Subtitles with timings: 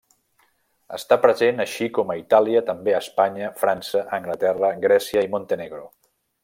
[0.97, 5.89] Està present així com a Itàlia, també a Espanya, França, Anglaterra, Grècia i Montenegro.